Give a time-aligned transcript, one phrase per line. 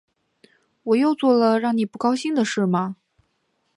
[0.81, 2.95] 我又做了让你不高兴的事吗